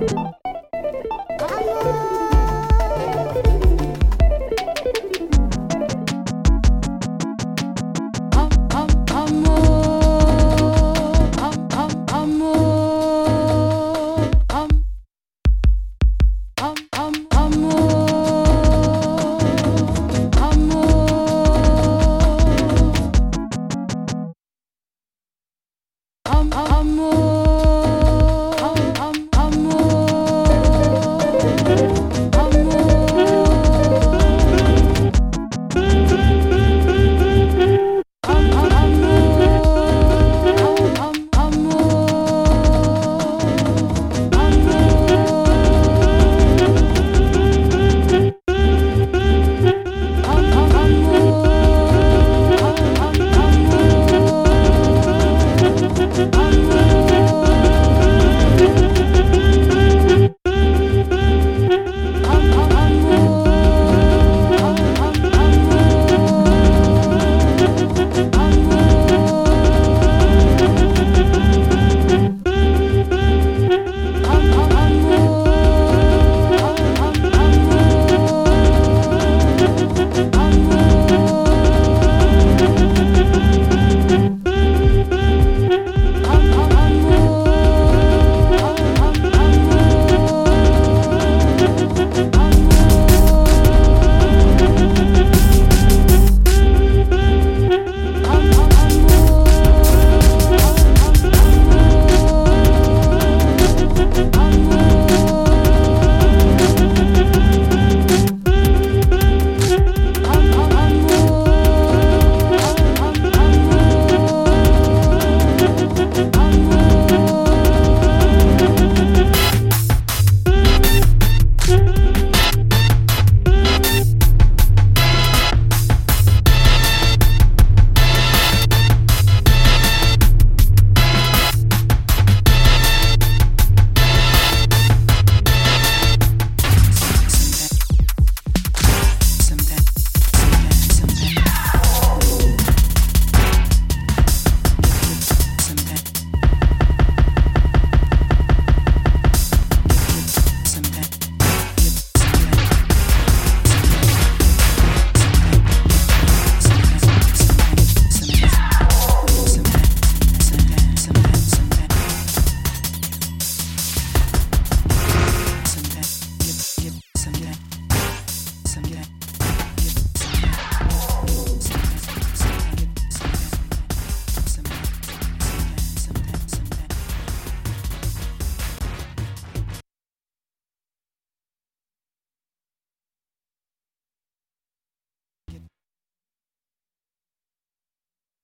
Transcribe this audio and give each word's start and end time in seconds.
You. 0.00 0.39